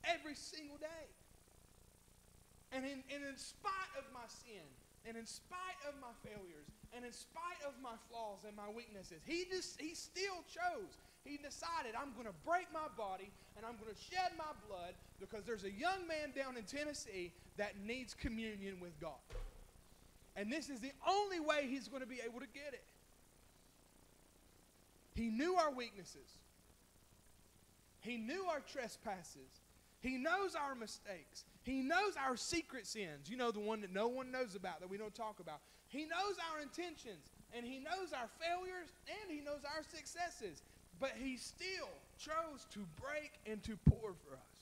[0.04, 1.08] every single day.
[2.71, 4.65] And in, and in spite of my sin,
[5.06, 9.21] and in spite of my failures, and in spite of my flaws and my weaknesses,
[9.26, 10.97] he just he still chose.
[11.23, 14.93] He decided I'm going to break my body and I'm going to shed my blood
[15.19, 19.23] because there's a young man down in Tennessee that needs communion with God.
[20.36, 22.84] And this is the only way he's going to be able to get it.
[25.13, 26.38] He knew our weaknesses.
[28.02, 29.62] He knew our trespasses.
[30.02, 31.46] He knows our mistakes.
[31.63, 33.30] He knows our secret sins.
[33.30, 35.60] You know, the one that no one knows about, that we don't talk about.
[35.88, 40.62] He knows our intentions, and He knows our failures, and He knows our successes.
[41.00, 44.53] But He still chose to break and to pour for us.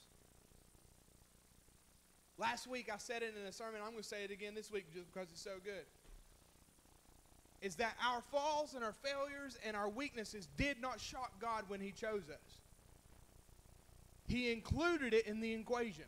[2.42, 3.82] Last week I said it in a sermon.
[3.86, 5.86] I'm going to say it again this week just because it's so good.
[7.62, 11.80] Is that our falls and our failures and our weaknesses did not shock God when
[11.80, 12.58] He chose us.
[14.28, 16.06] He included it in the equation.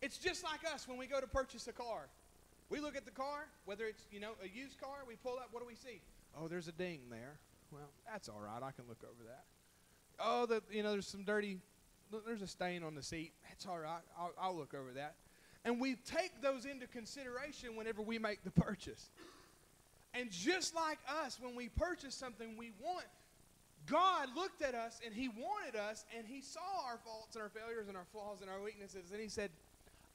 [0.00, 2.08] It's just like us when we go to purchase a car.
[2.70, 5.48] We look at the car, whether it's, you know, a used car, we pull up,
[5.50, 6.00] what do we see?
[6.40, 7.34] Oh, there's a ding there.
[7.70, 8.62] Well, that's all right.
[8.62, 9.44] I can look over that.
[10.18, 11.58] Oh, the, you know, there's some dirty,
[12.26, 13.32] there's a stain on the seat.
[13.48, 14.02] That's all right.
[14.18, 15.14] I'll, I'll look over that.
[15.64, 19.10] And we take those into consideration whenever we make the purchase.
[20.12, 23.06] And just like us, when we purchase something we want,
[23.86, 27.48] God looked at us and He wanted us and He saw our faults and our
[27.48, 29.50] failures and our flaws and our weaknesses and He said,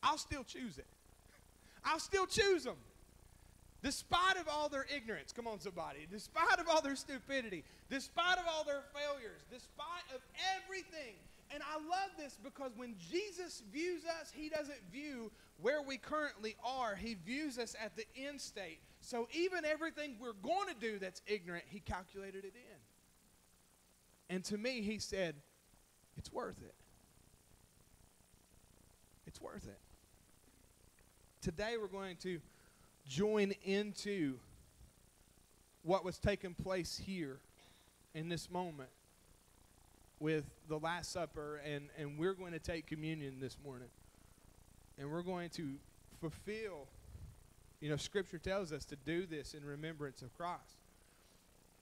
[0.01, 0.87] I'll still choose it.
[1.83, 2.77] I'll still choose them.
[3.81, 8.43] Despite of all their ignorance, come on somebody, despite of all their stupidity, despite of
[8.49, 10.21] all their failures, despite of
[10.57, 11.15] everything.
[11.51, 15.31] And I love this because when Jesus views us, he doesn't view
[15.61, 16.95] where we currently are.
[16.95, 18.79] He views us at the end state.
[19.01, 24.35] So even everything we're going to do that's ignorant, he calculated it in.
[24.35, 25.35] And to me, he said,
[26.17, 26.75] It's worth it.
[29.25, 29.79] It's worth it.
[31.41, 32.39] Today, we're going to
[33.07, 34.35] join into
[35.81, 37.39] what was taking place here
[38.13, 38.89] in this moment
[40.19, 43.89] with the Last Supper, and, and we're going to take communion this morning.
[44.97, 45.75] And we're going to
[46.19, 46.87] fulfill,
[47.79, 50.77] you know, Scripture tells us to do this in remembrance of Christ.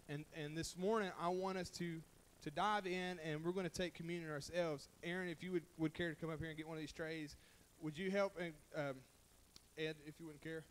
[0.08, 2.02] And, and this morning, I want us to
[2.44, 4.90] to dive in, and we're going to take communion ourselves.
[5.04, 6.94] Aaron, if you would, would care to come up here and get one of these
[6.94, 7.36] trays,
[7.82, 8.34] would you help?
[8.40, 8.96] And um,
[9.78, 10.64] Ed, if you wouldn't care.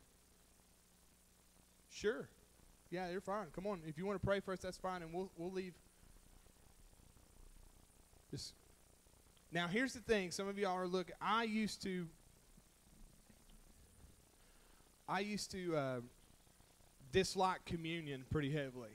[1.90, 2.28] Sure.
[2.90, 3.46] Yeah, you're fine.
[3.54, 3.80] Come on.
[3.86, 5.74] If you want to pray first, that's fine, and we'll we'll leave.
[8.30, 8.54] Just
[9.52, 10.30] now, here's the thing.
[10.30, 11.14] Some of y'all are looking.
[11.20, 12.06] I used to.
[15.08, 16.00] I used to uh,
[17.12, 18.90] dislike communion pretty heavily.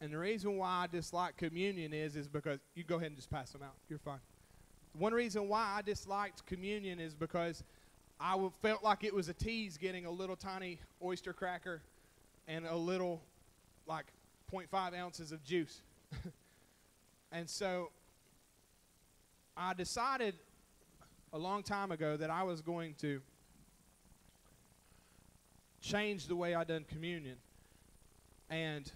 [0.00, 3.30] And the reason why I dislike communion is is because you go ahead and just
[3.30, 3.74] pass them out.
[3.88, 4.20] You're fine.
[4.98, 7.62] One reason why I disliked communion is because
[8.18, 11.82] I felt like it was a tease getting a little tiny oyster cracker
[12.48, 13.20] and a little
[13.86, 14.06] like
[14.52, 15.82] 0.5 ounces of juice.
[17.32, 17.90] and so
[19.56, 20.34] I decided
[21.32, 23.20] a long time ago that I was going to
[25.80, 27.36] change the way I done communion.
[28.50, 28.90] And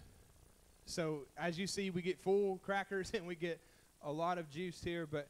[0.84, 3.60] so as you see, we get full crackers and we get
[4.02, 5.28] a lot of juice here, but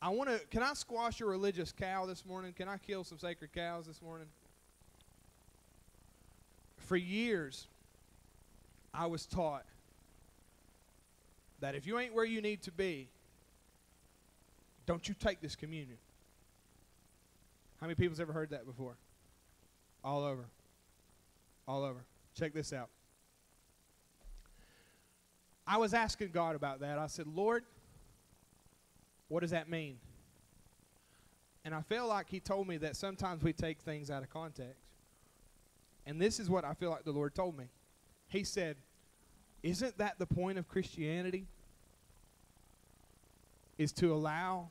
[0.00, 0.38] I want to.
[0.50, 2.52] Can I squash a religious cow this morning?
[2.52, 4.28] Can I kill some sacred cows this morning?
[6.76, 7.66] For years,
[8.94, 9.64] I was taught
[11.60, 13.08] that if you ain't where you need to be,
[14.86, 15.98] don't you take this communion.
[17.80, 18.96] How many people's ever heard that before?
[20.02, 20.46] All over.
[21.66, 22.04] All over.
[22.34, 22.88] Check this out.
[25.66, 26.98] I was asking God about that.
[26.98, 27.64] I said, Lord,
[29.28, 29.98] what does that mean?
[31.64, 34.80] And I feel like He told me that sometimes we take things out of context.
[36.06, 37.66] And this is what I feel like the Lord told me.
[38.28, 38.76] He said,
[39.62, 41.46] Isn't that the point of Christianity?
[43.76, 44.68] Is to allow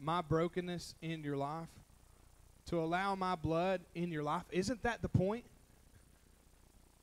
[0.00, 1.68] my brokenness in your life,
[2.66, 4.44] to allow my blood in your life.
[4.50, 5.44] Isn't that the point?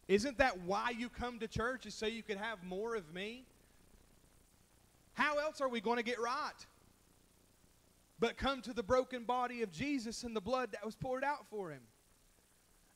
[0.08, 3.44] Isn't that why you come to church, is so you could have more of me?
[5.14, 6.52] How else are we going to get right?
[8.20, 11.48] But come to the broken body of Jesus and the blood that was poured out
[11.50, 11.82] for him.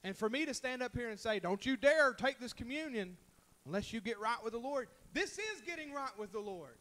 [0.04, 3.18] And for me to stand up here and say, Don't you dare take this communion
[3.66, 6.76] unless you get right with the Lord, this is getting right with the Lord.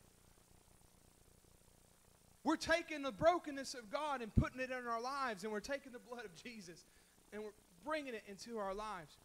[2.45, 5.93] We're taking the brokenness of God and putting it in our lives, and we're taking
[5.93, 6.85] the blood of Jesus
[7.33, 7.51] and we're
[7.85, 9.17] bringing it into our lives.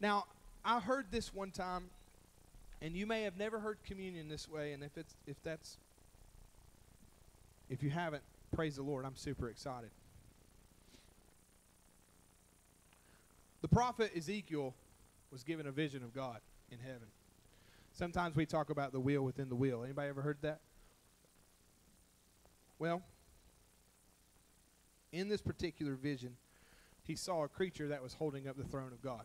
[0.00, 0.24] Now,
[0.64, 1.84] I heard this one time,
[2.80, 5.78] and you may have never heard communion this way, and if it's if that's
[7.68, 8.22] if you haven't,
[8.54, 9.04] praise the Lord.
[9.04, 9.90] I'm super excited.
[13.62, 14.74] The prophet Ezekiel
[15.32, 16.40] was given a vision of God
[16.70, 17.08] in heaven.
[17.92, 19.82] Sometimes we talk about the wheel within the wheel.
[19.82, 20.60] Anybody ever heard that?
[22.78, 23.02] Well,
[25.12, 26.36] in this particular vision,
[27.02, 29.24] he saw a creature that was holding up the throne of God.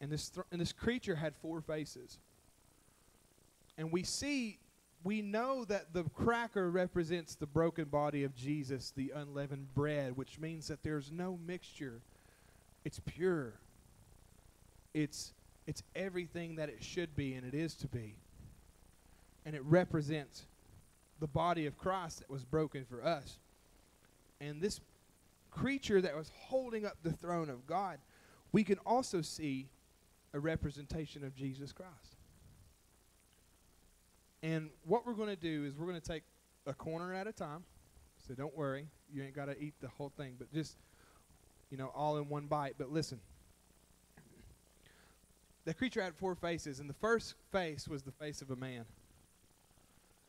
[0.00, 2.18] And this, th- and this creature had four faces.
[3.78, 4.58] And we see,
[5.04, 10.40] we know that the cracker represents the broken body of Jesus, the unleavened bread, which
[10.40, 12.00] means that there's no mixture.
[12.84, 13.54] It's pure.
[14.94, 15.32] It's,
[15.66, 18.16] it's everything that it should be and it is to be.
[19.44, 20.46] And it represents
[21.20, 23.38] the body of Christ that was broken for us.
[24.40, 24.80] And this
[25.50, 27.98] creature that was holding up the throne of God,
[28.50, 29.68] we can also see
[30.34, 32.16] a representation of Jesus Christ.
[34.42, 36.24] And what we're going to do is we're going to take
[36.66, 37.64] a corner at a time.
[38.26, 40.76] So don't worry, you ain't got to eat the whole thing, but just,
[41.70, 42.74] you know, all in one bite.
[42.78, 43.20] But listen,
[45.64, 48.84] the creature had four faces, and the first face was the face of a man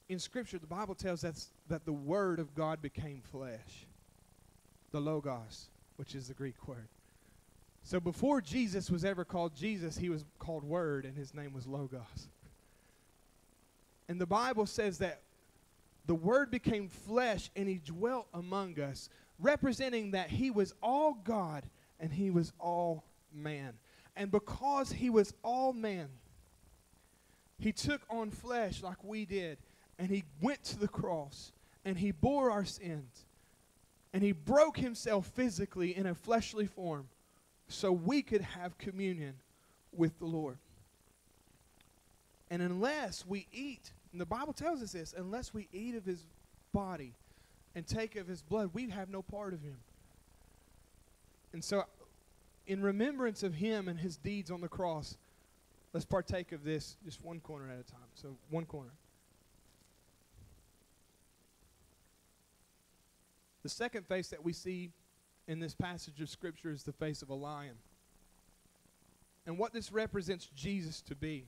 [0.09, 3.87] in Scripture, the Bible tells us that the Word of God became flesh.
[4.91, 6.87] The Logos, which is the Greek word.
[7.81, 11.67] So before Jesus was ever called Jesus, he was called Word, and his name was
[11.67, 12.29] Logos.
[14.07, 15.21] And the Bible says that
[16.05, 19.09] the Word became flesh and he dwelt among us,
[19.39, 21.63] representing that he was all God
[21.99, 23.03] and he was all
[23.33, 23.73] man.
[24.15, 26.09] And because he was all man,
[27.57, 29.57] he took on flesh like we did
[29.97, 31.51] and he went to the cross
[31.85, 33.25] and he bore our sins
[34.13, 37.07] and he broke himself physically in a fleshly form
[37.67, 39.35] so we could have communion
[39.91, 40.57] with the Lord.
[42.49, 46.23] And unless we eat, and the Bible tells us this, unless we eat of his
[46.71, 47.13] body
[47.73, 49.77] and take of his blood, we have no part of him.
[51.51, 51.85] And so,
[52.67, 55.17] in remembrance of him and his deeds on the cross,
[55.93, 58.09] let's partake of this just one corner at a time.
[58.13, 58.91] So, one corner.
[63.63, 64.91] The second face that we see
[65.47, 67.75] in this passage of Scripture is the face of a lion.
[69.45, 71.45] And what this represents Jesus to be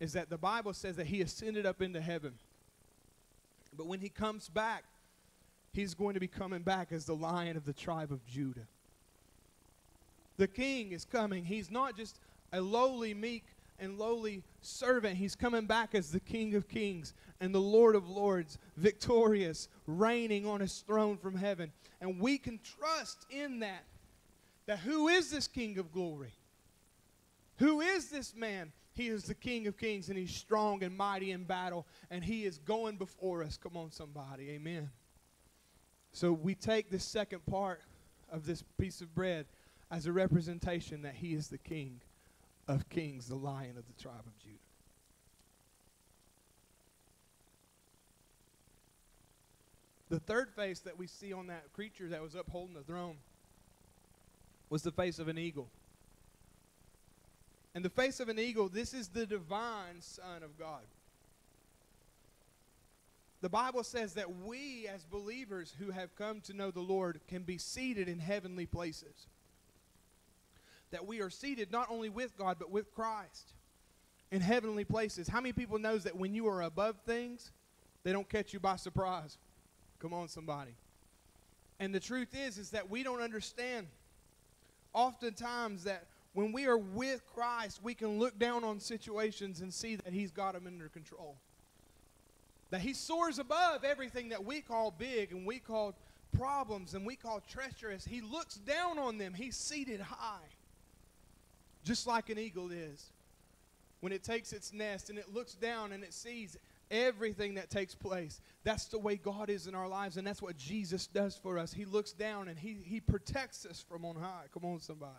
[0.00, 2.34] is that the Bible says that he ascended up into heaven.
[3.76, 4.84] But when he comes back,
[5.72, 8.66] he's going to be coming back as the lion of the tribe of Judah.
[10.36, 11.44] The king is coming.
[11.44, 12.18] He's not just
[12.52, 13.44] a lowly, meek
[13.78, 15.16] and lowly servant.
[15.16, 20.46] He's coming back as the King of Kings and the Lord of Lords, victorious, reigning
[20.46, 21.72] on his throne from heaven.
[22.00, 23.84] And we can trust in that.
[24.66, 26.34] That who is this King of glory?
[27.56, 28.72] Who is this man?
[28.94, 32.44] He is the King of Kings and he's strong and mighty in battle and he
[32.44, 33.56] is going before us.
[33.56, 34.50] Come on, somebody.
[34.50, 34.90] Amen.
[36.12, 37.80] So we take this second part
[38.30, 39.46] of this piece of bread
[39.92, 42.00] as a representation that he is the King
[42.66, 44.56] of kings, the lion of the tribe of Judah.
[50.08, 53.16] The third face that we see on that creature that was upholding the throne
[54.70, 55.68] was the face of an eagle.
[57.74, 60.82] And the face of an eagle, this is the divine Son of God.
[63.42, 67.42] the Bible says that we, as believers who have come to know the Lord, can
[67.42, 69.26] be seated in heavenly places.
[70.92, 73.52] That we are seated not only with God, but with Christ
[74.30, 75.28] in heavenly places.
[75.28, 77.50] How many people knows that when you are above things,
[78.04, 79.36] they don't catch you by surprise?
[79.98, 80.72] Come on, somebody.
[81.80, 83.88] And the truth is, is that we don't understand
[84.92, 89.96] oftentimes that when we are with Christ, we can look down on situations and see
[89.96, 91.36] that He's got them under control
[92.72, 95.94] that he soars above everything that we call big and we call
[96.36, 98.02] problems and we call treacherous.
[98.02, 99.34] He looks down on them.
[99.34, 100.48] He's seated high,
[101.84, 103.12] just like an eagle is.
[104.00, 106.56] When it takes its nest and it looks down and it sees
[106.92, 108.40] everything that takes place.
[108.62, 111.72] That's the way God is in our lives, and that's what Jesus does for us.
[111.72, 114.44] He looks down and He, he protects us from on high.
[114.52, 115.12] Come on, somebody.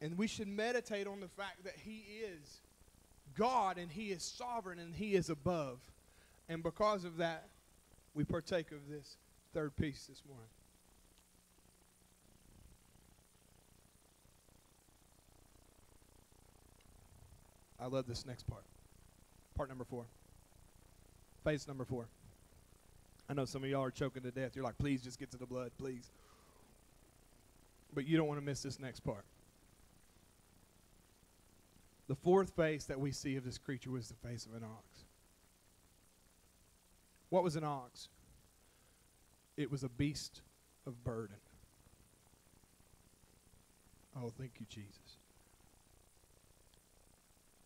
[0.00, 2.60] And we should meditate on the fact that He is
[3.34, 5.78] God and He is sovereign and He is above.
[6.48, 7.48] And because of that,
[8.12, 9.16] we partake of this
[9.54, 10.48] third piece this morning.
[17.82, 18.62] I love this next part.
[19.56, 20.04] Part number four.
[21.42, 22.06] Phase number four.
[23.28, 24.52] I know some of y'all are choking to death.
[24.54, 26.10] You're like, please just get to the blood, please.
[27.92, 29.24] But you don't want to miss this next part.
[32.08, 35.04] The fourth face that we see of this creature was the face of an ox.
[37.30, 38.08] What was an ox?
[39.56, 40.42] It was a beast
[40.86, 41.36] of burden.
[44.16, 45.18] Oh, thank you, Jesus.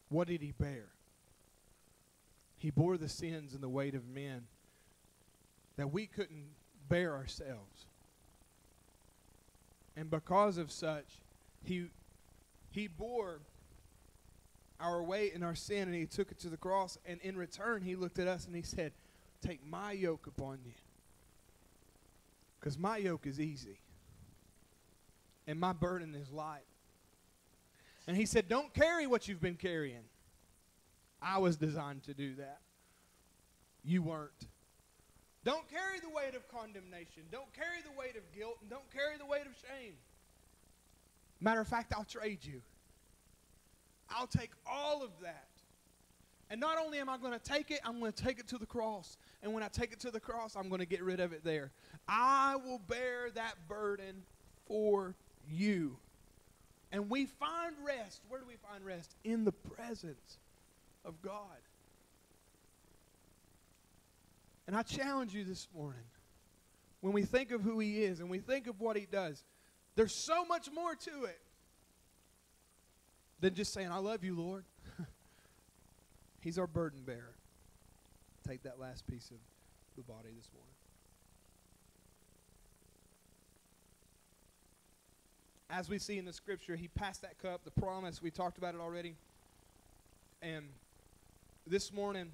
[0.08, 0.86] What did he bear?
[2.56, 4.46] He bore the sins and the weight of men
[5.76, 6.46] that we couldn't
[6.88, 7.86] bear ourselves.
[9.96, 11.20] And because of such,
[11.64, 11.86] he,
[12.70, 13.40] he bore
[14.78, 16.98] our weight and our sin, and he took it to the cross.
[17.06, 18.92] And in return, he looked at us and he said,
[19.42, 20.72] Take my yoke upon you.
[22.58, 23.78] Because my yoke is easy,
[25.46, 26.64] and my burden is light.
[28.06, 30.04] And he said, Don't carry what you've been carrying.
[31.20, 32.60] I was designed to do that.
[33.84, 34.46] You weren't.
[35.44, 37.22] Don't carry the weight of condemnation.
[37.30, 38.58] Don't carry the weight of guilt.
[38.60, 39.94] And don't carry the weight of shame.
[41.40, 42.62] Matter of fact, I'll trade you.
[44.10, 45.48] I'll take all of that.
[46.48, 48.58] And not only am I going to take it, I'm going to take it to
[48.58, 49.16] the cross.
[49.42, 51.44] And when I take it to the cross, I'm going to get rid of it
[51.44, 51.72] there.
[52.08, 54.22] I will bear that burden
[54.66, 55.14] for
[55.48, 55.96] you.
[56.96, 58.22] And we find rest.
[58.26, 59.14] Where do we find rest?
[59.22, 60.38] In the presence
[61.04, 61.60] of God.
[64.66, 66.06] And I challenge you this morning
[67.02, 69.44] when we think of who He is and we think of what He does,
[69.94, 71.38] there's so much more to it
[73.40, 74.64] than just saying, I love you, Lord.
[76.40, 77.36] He's our burden bearer.
[78.48, 79.36] Take that last piece of
[79.98, 80.75] the body this morning.
[85.76, 88.74] As we see in the scripture, he passed that cup, the promise, we talked about
[88.74, 89.14] it already.
[90.40, 90.64] And
[91.66, 92.30] this morning,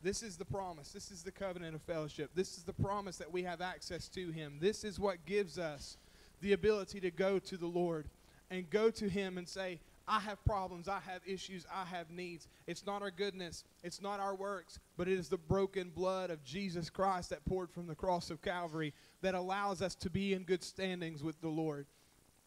[0.00, 0.92] this is the promise.
[0.92, 2.30] This is the covenant of fellowship.
[2.32, 4.58] This is the promise that we have access to him.
[4.60, 5.96] This is what gives us
[6.40, 8.06] the ability to go to the Lord
[8.50, 12.46] and go to Him and say, I have problems, I have issues, I have needs.
[12.66, 16.44] It's not our goodness, it's not our works, but it is the broken blood of
[16.44, 18.92] Jesus Christ that poured from the cross of Calvary
[19.24, 21.86] that allows us to be in good standings with the Lord.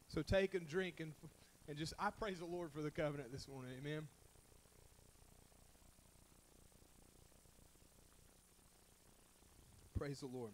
[0.09, 1.11] So take and drink and,
[1.67, 3.71] and just, I praise the Lord for the covenant this morning.
[3.79, 4.07] Amen.
[9.97, 10.51] Praise the Lord.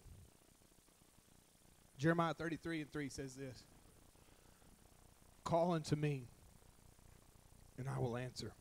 [1.98, 3.62] Jeremiah 33 and 3 says this.
[5.44, 6.24] Call unto me,
[7.78, 8.54] and I will answer.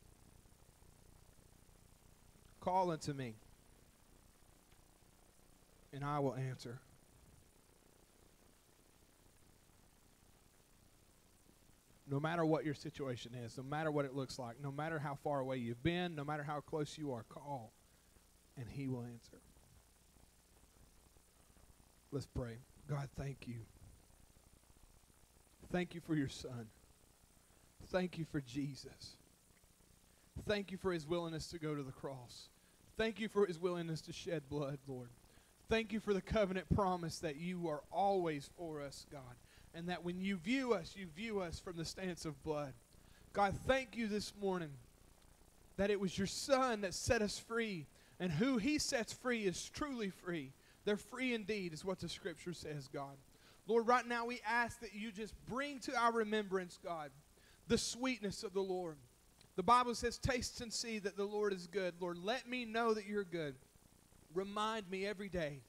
[2.59, 3.35] Call unto me,
[5.93, 6.81] and I will answer.
[12.13, 15.15] No matter what your situation is, no matter what it looks like, no matter how
[15.23, 17.73] far away you've been, no matter how close you are, call,
[18.55, 19.41] and He will answer.
[22.11, 22.57] Let's pray.
[22.87, 23.61] God, thank you.
[25.71, 26.67] Thank you for your son.
[27.87, 29.17] Thank you for Jesus.
[30.47, 32.49] Thank you for his willingness to go to the cross.
[32.95, 35.09] Thank you for his willingness to shed blood, Lord.
[35.67, 39.35] Thank you for the covenant promise that you are always for us, God.
[39.73, 42.73] And that when you view us, you view us from the stance of blood.
[43.33, 44.69] God, thank you this morning
[45.77, 47.87] that it was your Son that set us free.
[48.19, 50.51] And who he sets free is truly free.
[50.85, 53.17] They're free indeed, is what the scripture says, God.
[53.67, 57.09] Lord, right now we ask that you just bring to our remembrance, God,
[57.67, 58.97] the sweetness of the Lord,
[59.55, 61.93] The Bible says, Taste and see that the Lord is good.
[61.99, 63.55] Lord, let me know that you're good.
[64.33, 65.59] Remind me every day,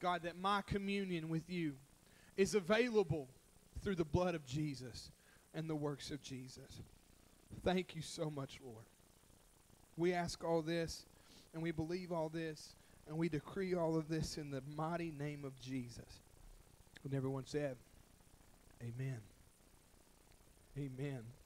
[0.00, 1.74] God, that my communion with you
[2.36, 3.28] is available
[3.82, 5.10] through the blood of Jesus
[5.54, 6.82] and the works of Jesus.
[7.64, 8.84] Thank you so much, Lord.
[9.96, 11.04] We ask all this
[11.52, 12.74] and we believe all this
[13.08, 16.20] and we decree all of this in the mighty name of Jesus.
[17.04, 17.76] And everyone said,
[18.82, 19.18] Amen.
[20.78, 21.39] Amen.